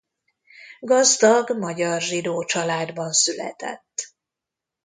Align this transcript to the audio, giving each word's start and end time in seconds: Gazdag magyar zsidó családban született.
Gazdag 0.79 1.49
magyar 1.57 2.01
zsidó 2.01 2.43
családban 2.43 3.11
született. 3.11 4.13